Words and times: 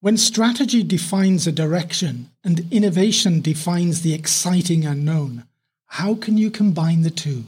When 0.00 0.16
strategy 0.16 0.84
defines 0.84 1.48
a 1.48 1.52
direction 1.52 2.30
and 2.44 2.72
innovation 2.72 3.40
defines 3.40 4.02
the 4.02 4.14
exciting 4.14 4.86
unknown, 4.86 5.44
how 5.86 6.14
can 6.14 6.38
you 6.38 6.52
combine 6.52 7.02
the 7.02 7.10
two? 7.10 7.46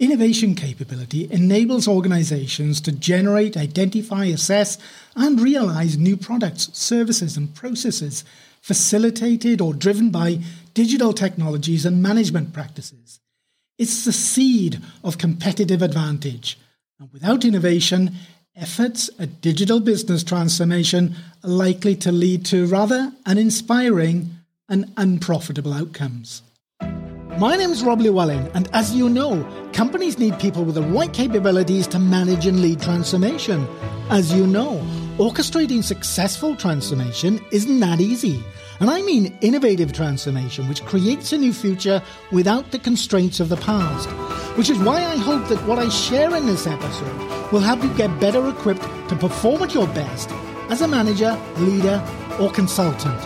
Innovation 0.00 0.56
capability 0.56 1.30
enables 1.30 1.86
organizations 1.86 2.80
to 2.80 2.90
generate, 2.90 3.56
identify, 3.56 4.24
assess, 4.24 4.78
and 5.14 5.40
realize 5.40 5.96
new 5.96 6.16
products, 6.16 6.70
services, 6.72 7.36
and 7.36 7.54
processes 7.54 8.24
facilitated 8.60 9.60
or 9.60 9.72
driven 9.72 10.10
by 10.10 10.40
digital 10.74 11.12
technologies 11.12 11.86
and 11.86 12.02
management 12.02 12.52
practices. 12.52 13.20
It's 13.78 14.04
the 14.04 14.12
seed 14.12 14.80
of 15.04 15.18
competitive 15.18 15.82
advantage. 15.82 16.58
And 16.98 17.12
without 17.12 17.44
innovation, 17.44 18.16
efforts 18.60 19.08
at 19.18 19.40
digital 19.40 19.80
business 19.80 20.22
transformation 20.22 21.14
are 21.42 21.50
likely 21.50 21.96
to 21.96 22.12
lead 22.12 22.44
to 22.44 22.66
rather 22.66 23.12
uninspiring 23.26 24.30
and 24.68 24.92
unprofitable 24.96 25.72
outcomes. 25.72 26.42
My 27.38 27.56
name 27.56 27.70
is 27.70 27.82
Rob 27.82 28.00
Llewellyn, 28.00 28.50
and 28.54 28.68
as 28.74 28.94
you 28.94 29.08
know, 29.08 29.44
companies 29.72 30.18
need 30.18 30.38
people 30.38 30.64
with 30.64 30.74
the 30.74 30.82
right 30.82 31.12
capabilities 31.12 31.86
to 31.88 31.98
manage 31.98 32.46
and 32.46 32.60
lead 32.60 32.80
transformation. 32.82 33.66
As 34.10 34.34
you 34.34 34.46
know, 34.46 34.76
orchestrating 35.16 35.82
successful 35.82 36.54
transformation 36.54 37.40
isn't 37.50 37.80
that 37.80 38.00
easy. 38.00 38.42
And 38.80 38.90
I 38.90 39.00
mean 39.02 39.36
innovative 39.40 39.92
transformation, 39.92 40.68
which 40.68 40.84
creates 40.84 41.32
a 41.32 41.38
new 41.38 41.52
future 41.52 42.02
without 42.30 42.72
the 42.72 42.78
constraints 42.78 43.40
of 43.40 43.48
the 43.48 43.56
past. 43.56 44.39
Which 44.56 44.68
is 44.68 44.78
why 44.78 45.04
I 45.04 45.16
hope 45.16 45.48
that 45.48 45.64
what 45.66 45.78
I 45.78 45.88
share 45.88 46.34
in 46.36 46.46
this 46.46 46.66
episode 46.66 47.52
will 47.52 47.60
help 47.60 47.82
you 47.82 47.92
get 47.94 48.20
better 48.20 48.48
equipped 48.48 48.82
to 49.08 49.16
perform 49.16 49.62
at 49.62 49.74
your 49.74 49.86
best 49.88 50.30
as 50.70 50.80
a 50.82 50.88
manager, 50.88 51.38
leader, 51.58 52.02
or 52.40 52.50
consultant. 52.50 53.18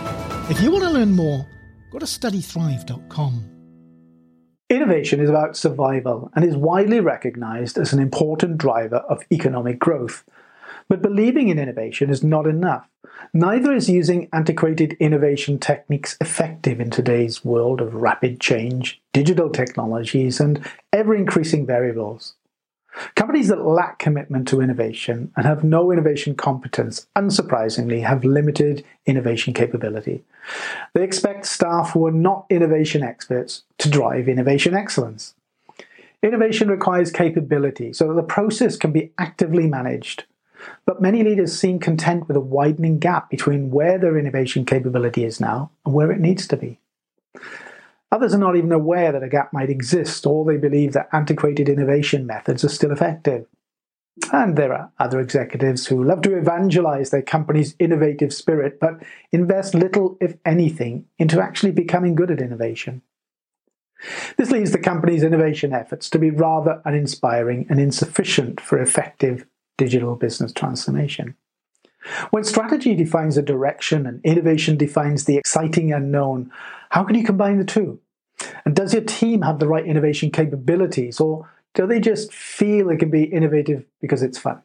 If 0.49 0.61
you 0.61 0.71
want 0.71 0.83
to 0.83 0.89
learn 0.91 1.15
more, 1.15 1.45
go 1.91 1.99
to 1.99 2.05
studythrive.com. 2.05 3.51
Innovation 4.69 5.19
is 5.19 5.29
about 5.29 5.57
survival 5.57 6.31
and 6.35 6.43
is 6.45 6.55
widely 6.55 6.99
recognized 6.99 7.77
as 7.77 7.93
an 7.93 7.99
important 7.99 8.57
driver 8.57 8.97
of 8.97 9.23
economic 9.31 9.79
growth. 9.79 10.23
But 10.87 11.01
believing 11.01 11.49
in 11.49 11.59
innovation 11.59 12.09
is 12.09 12.23
not 12.23 12.47
enough. 12.47 12.87
Neither 13.33 13.73
is 13.73 13.89
using 13.89 14.29
antiquated 14.33 14.93
innovation 14.99 15.57
techniques 15.57 16.17
effective 16.21 16.79
in 16.79 16.89
today's 16.89 17.43
world 17.43 17.81
of 17.81 17.95
rapid 17.95 18.39
change, 18.39 19.01
digital 19.13 19.49
technologies, 19.49 20.39
and 20.39 20.65
ever 20.93 21.15
increasing 21.15 21.65
variables. 21.65 22.35
Companies 23.15 23.49
that 23.49 23.65
lack 23.65 23.99
commitment 23.99 24.47
to 24.47 24.61
innovation 24.61 25.31
and 25.35 25.45
have 25.45 25.63
no 25.63 25.91
innovation 25.91 26.35
competence, 26.35 27.07
unsurprisingly, 27.17 28.03
have 28.03 28.23
limited 28.23 28.85
innovation 29.05 29.53
capability. 29.53 30.23
They 30.93 31.03
expect 31.03 31.45
staff 31.45 31.91
who 31.91 32.05
are 32.05 32.11
not 32.11 32.45
innovation 32.49 33.03
experts 33.03 33.63
to 33.79 33.89
drive 33.89 34.29
innovation 34.29 34.73
excellence. 34.73 35.33
Innovation 36.23 36.69
requires 36.69 37.11
capability 37.11 37.91
so 37.91 38.07
that 38.07 38.13
the 38.13 38.23
process 38.23 38.77
can 38.77 38.91
be 38.91 39.11
actively 39.17 39.67
managed. 39.67 40.23
But 40.85 41.01
many 41.01 41.23
leaders 41.23 41.57
seem 41.57 41.79
content 41.79 42.27
with 42.27 42.37
a 42.37 42.41
widening 42.41 42.99
gap 42.99 43.29
between 43.29 43.71
where 43.71 43.97
their 43.97 44.17
innovation 44.17 44.65
capability 44.65 45.25
is 45.25 45.39
now 45.39 45.71
and 45.85 45.93
where 45.93 46.11
it 46.11 46.19
needs 46.19 46.47
to 46.47 46.57
be. 46.57 46.79
Others 48.11 48.33
are 48.33 48.39
not 48.39 48.55
even 48.55 48.71
aware 48.71 49.11
that 49.11 49.23
a 49.23 49.29
gap 49.29 49.51
might 49.51 49.69
exist, 49.69 50.25
or 50.25 50.45
they 50.45 50.57
believe 50.57 50.93
that 50.93 51.09
antiquated 51.11 51.67
innovation 51.67 52.25
methods 52.25 52.63
are 52.63 52.69
still 52.69 52.91
effective. 52.91 53.45
And 54.31 54.55
there 54.55 54.73
are 54.73 54.91
other 54.97 55.19
executives 55.19 55.87
who 55.87 56.03
love 56.03 56.21
to 56.21 56.37
evangelize 56.37 57.09
their 57.09 57.21
company's 57.21 57.75
innovative 57.79 58.33
spirit, 58.33 58.79
but 58.79 59.03
invest 59.31 59.73
little, 59.73 60.17
if 60.21 60.37
anything, 60.45 61.05
into 61.19 61.41
actually 61.41 61.71
becoming 61.71 62.15
good 62.15 62.31
at 62.31 62.41
innovation. 62.41 63.01
This 64.37 64.51
leaves 64.51 64.71
the 64.71 64.79
company's 64.79 65.23
innovation 65.23 65.73
efforts 65.73 66.09
to 66.11 66.19
be 66.19 66.29
rather 66.29 66.81
uninspiring 66.85 67.65
and 67.69 67.79
insufficient 67.79 68.61
for 68.61 68.79
effective 68.79 69.45
digital 69.77 70.15
business 70.15 70.53
transformation. 70.53 71.35
When 72.29 72.43
strategy 72.43 72.95
defines 72.95 73.37
a 73.37 73.41
direction 73.41 74.05
and 74.05 74.23
innovation 74.23 74.77
defines 74.77 75.25
the 75.25 75.37
exciting 75.37 75.91
unknown, 75.91 76.51
how 76.89 77.03
can 77.03 77.15
you 77.15 77.23
combine 77.23 77.57
the 77.57 77.65
two? 77.65 77.99
And 78.65 78.75
does 78.75 78.93
your 78.93 79.03
team 79.03 79.41
have 79.41 79.59
the 79.59 79.67
right 79.67 79.85
innovation 79.85 80.29
capabilities, 80.29 81.19
or 81.19 81.49
do 81.73 81.87
they 81.87 81.99
just 81.99 82.31
feel 82.33 82.89
it 82.89 82.97
can 82.97 83.09
be 83.09 83.23
innovative 83.23 83.85
because 84.01 84.21
it's 84.21 84.37
fun? 84.37 84.61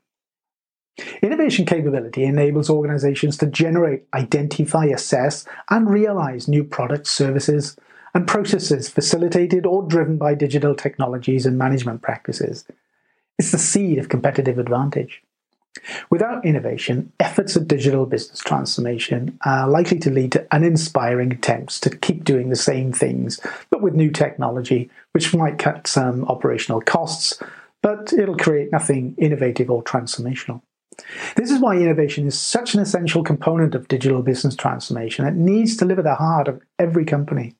Innovation 1.22 1.64
capability 1.64 2.24
enables 2.24 2.68
organizations 2.68 3.36
to 3.38 3.46
generate, 3.46 4.04
identify, 4.12 4.84
assess, 4.86 5.46
and 5.70 5.88
realize 5.88 6.48
new 6.48 6.64
products, 6.64 7.10
services, 7.10 7.76
and 8.12 8.26
processes 8.26 8.88
facilitated 8.88 9.64
or 9.64 9.82
driven 9.86 10.18
by 10.18 10.34
digital 10.34 10.74
technologies 10.74 11.46
and 11.46 11.56
management 11.56 12.02
practices. 12.02 12.64
It's 13.40 13.52
the 13.52 13.58
seed 13.58 13.96
of 13.96 14.10
competitive 14.10 14.58
advantage. 14.58 15.22
Without 16.10 16.44
innovation, 16.44 17.10
efforts 17.20 17.56
at 17.56 17.68
digital 17.68 18.04
business 18.04 18.40
transformation 18.40 19.38
are 19.46 19.66
likely 19.66 19.98
to 20.00 20.10
lead 20.10 20.32
to 20.32 20.46
uninspiring 20.50 21.32
attempts 21.32 21.80
to 21.80 21.88
keep 21.88 22.24
doing 22.24 22.50
the 22.50 22.54
same 22.54 22.92
things, 22.92 23.40
but 23.70 23.80
with 23.80 23.94
new 23.94 24.10
technology, 24.10 24.90
which 25.12 25.34
might 25.34 25.56
cut 25.56 25.86
some 25.86 26.26
operational 26.26 26.82
costs, 26.82 27.42
but 27.80 28.12
it'll 28.12 28.36
create 28.36 28.72
nothing 28.72 29.14
innovative 29.16 29.70
or 29.70 29.82
transformational. 29.82 30.60
This 31.36 31.50
is 31.50 31.60
why 31.60 31.76
innovation 31.78 32.26
is 32.26 32.38
such 32.38 32.74
an 32.74 32.80
essential 32.80 33.24
component 33.24 33.74
of 33.74 33.88
digital 33.88 34.20
business 34.20 34.54
transformation. 34.54 35.26
It 35.26 35.34
needs 35.34 35.78
to 35.78 35.86
live 35.86 35.98
at 35.98 36.04
the 36.04 36.14
heart 36.14 36.46
of 36.46 36.60
every 36.78 37.06
company. 37.06 37.54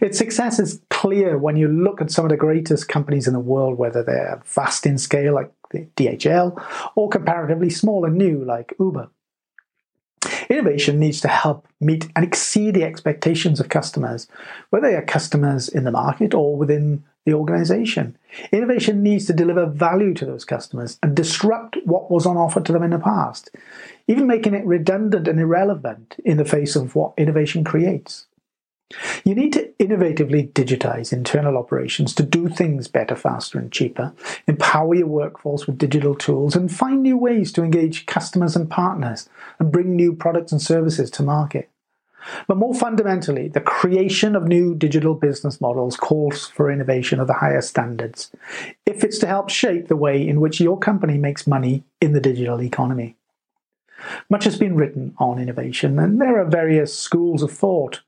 Its 0.00 0.16
success 0.16 0.60
is 0.60 0.80
clear 1.02 1.36
when 1.36 1.56
you 1.56 1.66
look 1.66 2.00
at 2.00 2.12
some 2.12 2.24
of 2.24 2.30
the 2.30 2.36
greatest 2.36 2.88
companies 2.88 3.26
in 3.26 3.32
the 3.32 3.40
world, 3.40 3.76
whether 3.76 4.04
they're 4.04 4.40
vast 4.44 4.86
in 4.86 4.96
scale 4.96 5.34
like 5.34 5.50
DHL 5.96 6.64
or 6.94 7.08
comparatively 7.08 7.70
small 7.70 8.04
and 8.04 8.16
new 8.16 8.44
like 8.44 8.72
Uber. 8.78 9.08
Innovation 10.48 11.00
needs 11.00 11.20
to 11.22 11.26
help 11.26 11.66
meet 11.80 12.06
and 12.14 12.24
exceed 12.24 12.74
the 12.74 12.84
expectations 12.84 13.58
of 13.58 13.68
customers, 13.68 14.28
whether 14.70 14.88
they 14.88 14.94
are 14.94 15.02
customers 15.02 15.68
in 15.68 15.82
the 15.82 15.90
market 15.90 16.34
or 16.34 16.56
within 16.56 17.02
the 17.24 17.34
organization. 17.34 18.16
Innovation 18.52 19.02
needs 19.02 19.26
to 19.26 19.32
deliver 19.32 19.66
value 19.66 20.14
to 20.14 20.24
those 20.24 20.44
customers 20.44 21.00
and 21.02 21.16
disrupt 21.16 21.78
what 21.84 22.12
was 22.12 22.26
on 22.26 22.36
offer 22.36 22.60
to 22.60 22.72
them 22.72 22.84
in 22.84 22.90
the 22.90 22.98
past, 23.00 23.50
even 24.06 24.28
making 24.28 24.54
it 24.54 24.64
redundant 24.64 25.26
and 25.26 25.40
irrelevant 25.40 26.14
in 26.24 26.36
the 26.36 26.44
face 26.44 26.76
of 26.76 26.94
what 26.94 27.12
innovation 27.18 27.64
creates. 27.64 28.26
You 29.24 29.34
need 29.34 29.52
to 29.54 29.72
innovatively 29.78 30.52
digitize 30.52 31.12
internal 31.12 31.56
operations 31.56 32.14
to 32.14 32.22
do 32.22 32.48
things 32.48 32.88
better, 32.88 33.16
faster, 33.16 33.58
and 33.58 33.72
cheaper, 33.72 34.12
empower 34.46 34.94
your 34.94 35.06
workforce 35.06 35.66
with 35.66 35.78
digital 35.78 36.14
tools, 36.14 36.56
and 36.56 36.72
find 36.72 37.02
new 37.02 37.16
ways 37.16 37.52
to 37.52 37.62
engage 37.62 38.06
customers 38.06 38.56
and 38.56 38.68
partners 38.68 39.28
and 39.58 39.72
bring 39.72 39.94
new 39.94 40.14
products 40.14 40.52
and 40.52 40.60
services 40.60 41.10
to 41.12 41.22
market. 41.22 41.68
But 42.46 42.56
more 42.56 42.74
fundamentally, 42.74 43.48
the 43.48 43.60
creation 43.60 44.36
of 44.36 44.46
new 44.46 44.74
digital 44.74 45.14
business 45.14 45.60
models 45.60 45.96
calls 45.96 46.46
for 46.46 46.70
innovation 46.70 47.18
of 47.18 47.26
the 47.26 47.34
highest 47.34 47.70
standards 47.70 48.30
if 48.86 49.02
it's 49.02 49.18
to 49.18 49.26
help 49.26 49.50
shape 49.50 49.88
the 49.88 49.96
way 49.96 50.26
in 50.26 50.40
which 50.40 50.60
your 50.60 50.78
company 50.78 51.18
makes 51.18 51.46
money 51.46 51.84
in 52.00 52.12
the 52.12 52.20
digital 52.20 52.62
economy. 52.62 53.16
Much 54.30 54.44
has 54.44 54.58
been 54.58 54.76
written 54.76 55.14
on 55.18 55.38
innovation, 55.38 55.98
and 55.98 56.20
there 56.20 56.40
are 56.40 56.44
various 56.44 56.96
schools 56.96 57.42
of 57.42 57.52
thought. 57.52 58.00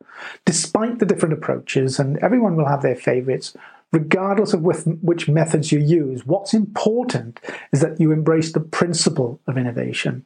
Despite 0.44 0.98
the 0.98 1.06
different 1.06 1.34
approaches, 1.34 1.98
and 1.98 2.18
everyone 2.18 2.56
will 2.56 2.68
have 2.68 2.82
their 2.82 2.96
favorites, 2.96 3.56
regardless 3.92 4.52
of 4.52 4.62
which 4.62 5.28
methods 5.28 5.70
you 5.70 5.78
use, 5.78 6.26
what's 6.26 6.54
important 6.54 7.40
is 7.72 7.80
that 7.80 8.00
you 8.00 8.12
embrace 8.12 8.52
the 8.52 8.60
principle 8.60 9.40
of 9.46 9.56
innovation. 9.56 10.24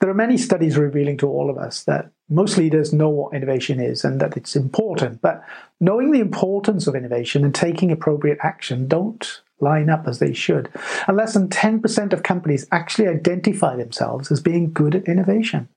There 0.00 0.08
are 0.08 0.14
many 0.14 0.38
studies 0.38 0.78
revealing 0.78 1.18
to 1.18 1.28
all 1.28 1.50
of 1.50 1.58
us 1.58 1.84
that 1.84 2.10
most 2.30 2.56
leaders 2.56 2.92
know 2.92 3.10
what 3.10 3.34
innovation 3.34 3.80
is 3.80 4.04
and 4.04 4.20
that 4.20 4.36
it's 4.36 4.56
important, 4.56 5.20
but 5.20 5.42
knowing 5.80 6.10
the 6.10 6.20
importance 6.20 6.86
of 6.86 6.94
innovation 6.94 7.44
and 7.44 7.54
taking 7.54 7.92
appropriate 7.92 8.38
action 8.42 8.88
don't 8.88 9.42
line 9.60 9.90
up 9.90 10.06
as 10.06 10.20
they 10.20 10.32
should. 10.32 10.70
And 11.06 11.16
less 11.16 11.34
than 11.34 11.48
10% 11.48 12.12
of 12.12 12.22
companies 12.22 12.66
actually 12.70 13.08
identify 13.08 13.76
themselves 13.76 14.30
as 14.30 14.40
being 14.40 14.72
good 14.72 14.94
at 14.94 15.08
innovation. 15.08 15.68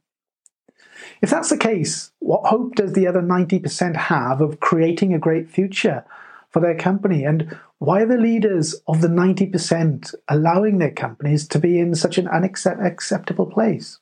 If 1.22 1.30
that's 1.30 1.50
the 1.50 1.58
case, 1.58 2.11
what 2.32 2.46
hope 2.46 2.76
does 2.76 2.94
the 2.94 3.08
other 3.08 3.22
90% 3.22 3.94
have 3.94 4.40
of 4.40 4.62
creating 4.62 5.14
a 5.14 5.20
great 5.20 5.50
future 5.50 6.06
for 6.50 6.62
their 6.62 6.78
company? 6.78 7.26
And 7.26 7.60
why 7.80 8.04
are 8.04 8.06
the 8.06 8.16
leaders 8.16 8.74
of 8.88 9.02
the 9.02 9.10
90% 9.10 10.16
allowing 10.30 10.78
their 10.78 10.92
companies 10.92 11.46
to 11.50 11.60
be 11.60 11.78
in 11.78 11.94
such 11.94 12.18
an 12.18 12.30
unacceptable 12.30 13.48
place? 13.48 14.00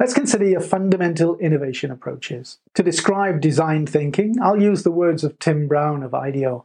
Let's 0.00 0.14
consider 0.14 0.44
your 0.46 0.60
fundamental 0.60 1.36
innovation 1.38 1.90
approaches. 1.90 2.58
To 2.74 2.82
describe 2.82 3.40
design 3.40 3.86
thinking, 3.86 4.36
I'll 4.42 4.60
use 4.60 4.82
the 4.82 4.90
words 4.90 5.24
of 5.24 5.38
Tim 5.38 5.68
Brown 5.68 6.02
of 6.02 6.14
IDEO. 6.14 6.64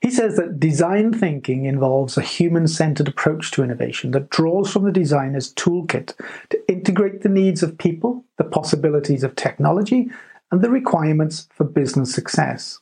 He 0.00 0.10
says 0.10 0.36
that 0.36 0.60
design 0.60 1.12
thinking 1.12 1.64
involves 1.64 2.18
a 2.18 2.22
human 2.22 2.68
centered 2.68 3.08
approach 3.08 3.50
to 3.52 3.62
innovation 3.62 4.10
that 4.10 4.28
draws 4.28 4.70
from 4.70 4.84
the 4.84 4.92
designer's 4.92 5.54
toolkit 5.54 6.14
to 6.50 6.68
integrate 6.68 7.22
the 7.22 7.28
needs 7.28 7.62
of 7.62 7.78
people, 7.78 8.22
the 8.36 8.44
possibilities 8.44 9.24
of 9.24 9.34
technology, 9.34 10.10
and 10.52 10.60
the 10.60 10.70
requirements 10.70 11.48
for 11.50 11.64
business 11.64 12.14
success. 12.14 12.80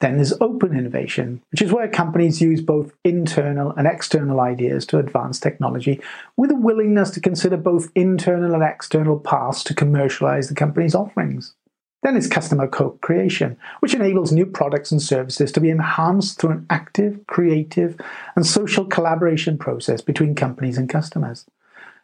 Then 0.00 0.16
there's 0.16 0.32
open 0.40 0.76
innovation, 0.76 1.40
which 1.52 1.62
is 1.62 1.72
where 1.72 1.88
companies 1.88 2.40
use 2.40 2.60
both 2.60 2.92
internal 3.04 3.72
and 3.72 3.86
external 3.86 4.40
ideas 4.40 4.84
to 4.86 4.98
advance 4.98 5.38
technology 5.38 6.00
with 6.36 6.50
a 6.50 6.56
willingness 6.56 7.10
to 7.10 7.20
consider 7.20 7.56
both 7.56 7.92
internal 7.94 8.54
and 8.54 8.64
external 8.64 9.18
paths 9.18 9.62
to 9.64 9.74
commercialize 9.74 10.48
the 10.48 10.54
company's 10.54 10.94
offerings. 10.94 11.54
Then 12.02 12.16
is 12.16 12.26
customer 12.26 12.66
co-creation, 12.66 13.56
which 13.78 13.94
enables 13.94 14.32
new 14.32 14.44
products 14.44 14.90
and 14.90 15.00
services 15.00 15.52
to 15.52 15.60
be 15.60 15.70
enhanced 15.70 16.40
through 16.40 16.50
an 16.50 16.66
active, 16.68 17.24
creative, 17.28 17.96
and 18.34 18.44
social 18.44 18.84
collaboration 18.84 19.56
process 19.56 20.00
between 20.00 20.34
companies 20.34 20.76
and 20.76 20.88
customers, 20.88 21.46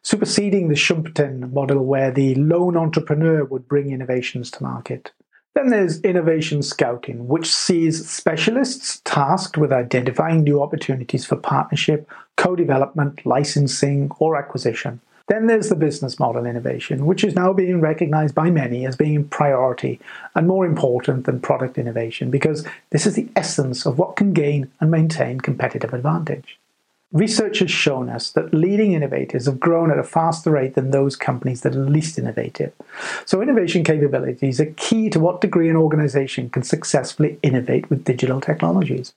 superseding 0.03 0.69
the 0.69 0.77
Schumpeter 0.77 1.53
model 1.53 1.85
where 1.85 2.13
the 2.13 2.37
lone 2.37 2.77
entrepreneur 2.77 3.45
would 3.45 3.67
bring 3.67 3.91
innovations 3.91 4.53
to 4.53 4.63
market. 4.63 5.11
Then 5.59 5.71
there's 5.71 6.01
innovation 6.03 6.63
scouting, 6.63 7.27
which 7.27 7.53
sees 7.53 8.09
specialists 8.09 9.03
tasked 9.05 9.59
with 9.59 9.73
identifying 9.73 10.45
new 10.45 10.63
opportunities 10.63 11.25
for 11.25 11.35
partnership, 11.35 12.09
co 12.37 12.55
development, 12.55 13.27
licensing, 13.27 14.13
or 14.21 14.37
acquisition. 14.37 15.01
Then 15.27 15.49
there's 15.49 15.69
the 15.69 15.75
business 15.75 16.21
model 16.21 16.47
innovation, 16.47 17.07
which 17.07 17.25
is 17.25 17.35
now 17.35 17.53
being 17.53 17.81
recognized 17.81 18.37
by 18.37 18.51
many 18.51 18.87
as 18.87 18.95
being 18.95 19.25
priority 19.25 19.99
and 20.37 20.47
more 20.47 20.65
important 20.65 21.27
than 21.27 21.41
product 21.41 21.77
innovation 21.77 22.31
because 22.31 22.65
this 22.91 23.05
is 23.05 23.17
the 23.17 23.29
essence 23.35 23.85
of 23.85 23.99
what 23.99 24.15
can 24.15 24.33
gain 24.33 24.71
and 24.79 24.93
maintain 24.93 25.41
competitive 25.41 25.93
advantage. 25.93 26.57
Research 27.13 27.61
has 27.61 27.71
shown 27.71 28.11
us 28.11 28.33
that 28.33 28.53
leading 28.53 28.93
innovators 28.93 29.47
have 29.47 29.59
grown 29.59 29.91
at 29.91 29.99
a 29.99 30.05
faster 30.05 30.51
rate 30.51 30.75
than 30.75 30.91
those 30.91 31.17
companies 31.17 31.63
that 31.63 31.75
are 31.75 31.89
least 31.89 32.19
innovative. 32.19 32.75
So, 33.25 33.41
innovation 33.41 33.83
capabilities 33.83 34.61
are 34.61 34.75
key 34.77 35.09
to 35.11 35.19
what 35.19 35.41
degree 35.41 35.71
an 35.71 35.77
organization 35.77 36.51
can 36.51 36.63
successfully 36.63 37.39
innovate 37.43 37.89
with 37.89 38.05
digital 38.05 38.43
technologies. 38.43 39.15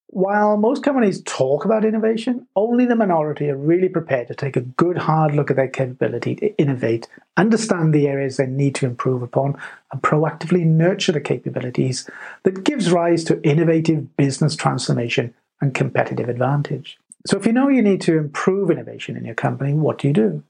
While 0.07 0.55
most 0.57 0.83
companies 0.83 1.21
talk 1.23 1.65
about 1.65 1.83
innovation, 1.83 2.47
only 2.55 2.85
the 2.85 2.95
minority 2.95 3.49
are 3.49 3.57
really 3.57 3.89
prepared 3.89 4.27
to 4.27 4.35
take 4.35 4.55
a 4.55 4.61
good 4.61 4.97
hard 4.97 5.35
look 5.35 5.49
at 5.49 5.57
their 5.57 5.67
capability 5.67 6.35
to 6.35 6.57
innovate, 6.57 7.07
understand 7.35 7.93
the 7.93 8.07
areas 8.07 8.37
they 8.37 8.45
need 8.45 8.75
to 8.75 8.85
improve 8.85 9.23
upon, 9.23 9.59
and 9.91 10.01
proactively 10.01 10.63
nurture 10.65 11.11
the 11.11 11.19
capabilities 11.19 12.09
that 12.43 12.63
gives 12.63 12.91
rise 12.91 13.23
to 13.25 13.41
innovative 13.41 14.15
business 14.15 14.55
transformation 14.55 15.33
and 15.59 15.73
competitive 15.73 16.29
advantage. 16.29 16.97
So 17.25 17.37
if 17.37 17.45
you 17.45 17.51
know 17.51 17.69
you 17.69 17.81
need 17.81 18.01
to 18.01 18.17
improve 18.17 18.69
innovation 18.69 19.17
in 19.17 19.25
your 19.25 19.35
company, 19.35 19.73
what 19.73 19.97
do 19.97 20.07
you 20.07 20.13
do? 20.13 20.43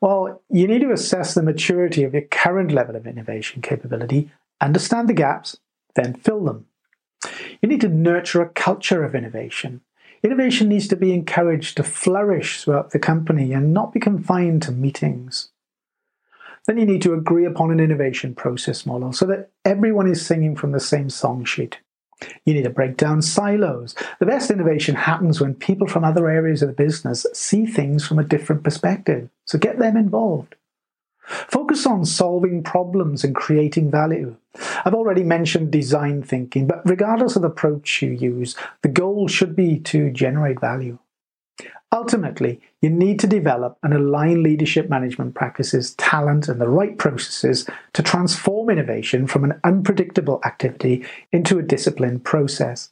Well, 0.00 0.40
you 0.48 0.68
need 0.68 0.82
to 0.82 0.92
assess 0.92 1.34
the 1.34 1.42
maturity 1.42 2.04
of 2.04 2.14
your 2.14 2.22
current 2.22 2.70
level 2.70 2.94
of 2.94 3.08
innovation 3.08 3.60
capability, 3.60 4.30
understand 4.60 5.08
the 5.08 5.14
gaps, 5.14 5.58
then 5.96 6.14
fill 6.14 6.44
them. 6.44 6.67
You 7.62 7.68
need 7.68 7.80
to 7.82 7.88
nurture 7.88 8.42
a 8.42 8.48
culture 8.48 9.04
of 9.04 9.14
innovation. 9.14 9.80
Innovation 10.22 10.68
needs 10.68 10.88
to 10.88 10.96
be 10.96 11.12
encouraged 11.12 11.76
to 11.76 11.82
flourish 11.82 12.62
throughout 12.62 12.90
the 12.90 12.98
company 12.98 13.52
and 13.52 13.72
not 13.72 13.92
be 13.92 14.00
confined 14.00 14.62
to 14.62 14.72
meetings. 14.72 15.50
Then 16.66 16.76
you 16.76 16.86
need 16.86 17.02
to 17.02 17.14
agree 17.14 17.46
upon 17.46 17.70
an 17.70 17.80
innovation 17.80 18.34
process 18.34 18.84
model 18.84 19.12
so 19.12 19.24
that 19.26 19.50
everyone 19.64 20.08
is 20.08 20.24
singing 20.24 20.54
from 20.54 20.72
the 20.72 20.80
same 20.80 21.08
song 21.08 21.44
sheet. 21.44 21.78
You 22.44 22.52
need 22.52 22.64
to 22.64 22.70
break 22.70 22.96
down 22.96 23.22
silos. 23.22 23.94
The 24.18 24.26
best 24.26 24.50
innovation 24.50 24.96
happens 24.96 25.40
when 25.40 25.54
people 25.54 25.86
from 25.86 26.04
other 26.04 26.28
areas 26.28 26.62
of 26.62 26.68
the 26.68 26.74
business 26.74 27.24
see 27.32 27.64
things 27.64 28.06
from 28.06 28.18
a 28.18 28.24
different 28.24 28.64
perspective. 28.64 29.30
So 29.44 29.56
get 29.58 29.78
them 29.78 29.96
involved. 29.96 30.56
Focus 31.22 31.86
on 31.86 32.04
solving 32.04 32.62
problems 32.62 33.22
and 33.22 33.34
creating 33.34 33.90
value. 33.90 34.36
I've 34.84 34.94
already 34.94 35.24
mentioned 35.24 35.70
design 35.70 36.22
thinking, 36.22 36.66
but 36.66 36.82
regardless 36.84 37.36
of 37.36 37.42
the 37.42 37.48
approach 37.48 38.02
you 38.02 38.10
use, 38.10 38.56
the 38.82 38.88
goal 38.88 39.28
should 39.28 39.54
be 39.54 39.78
to 39.80 40.10
generate 40.10 40.60
value. 40.60 40.98
Ultimately, 41.90 42.60
you 42.82 42.90
need 42.90 43.18
to 43.20 43.26
develop 43.26 43.78
and 43.82 43.94
align 43.94 44.42
leadership 44.42 44.90
management 44.90 45.34
practices, 45.34 45.94
talent, 45.94 46.46
and 46.46 46.60
the 46.60 46.68
right 46.68 46.98
processes 46.98 47.66
to 47.94 48.02
transform 48.02 48.68
innovation 48.68 49.26
from 49.26 49.42
an 49.42 49.58
unpredictable 49.64 50.38
activity 50.44 51.06
into 51.32 51.58
a 51.58 51.62
disciplined 51.62 52.24
process. 52.24 52.90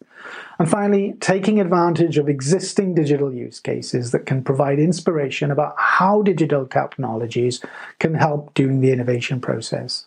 And 0.59 0.71
finally, 0.71 1.13
taking 1.21 1.61
advantage 1.61 2.17
of 2.17 2.27
existing 2.27 2.95
digital 2.95 3.35
use 3.35 3.61
cases 3.61 4.13
that 4.13 4.25
can 4.25 4.43
provide 4.43 4.79
inspiration 4.79 5.51
about 5.51 5.75
how 5.77 6.23
digital 6.23 6.67
technologies 6.67 7.63
can 7.99 8.15
help 8.15 8.55
during 8.55 8.81
the 8.81 8.93
innovation 8.93 9.43
process. 9.43 10.07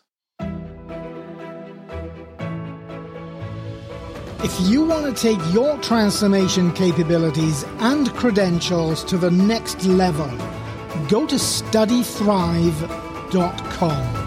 If 4.42 4.70
you 4.70 4.84
want 4.84 5.06
to 5.06 5.12
take 5.22 5.38
your 5.54 5.78
transformation 5.80 6.72
capabilities 6.72 7.66
and 7.80 8.10
credentials 8.16 9.04
to 9.04 9.18
the 9.18 9.30
next 9.30 9.84
level, 9.84 10.30
go 11.10 11.28
to 11.28 11.36
studythrive.com. 11.36 14.19